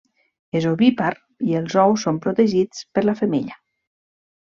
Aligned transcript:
És 0.59 0.63
ovípar 0.69 1.11
i 1.51 1.55
els 1.61 1.77
ous 1.83 2.07
són 2.09 2.19
protegits 2.25 2.83
per 2.99 3.05
la 3.11 3.19
femella. 3.25 3.63